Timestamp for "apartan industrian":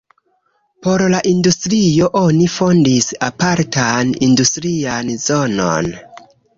3.31-5.17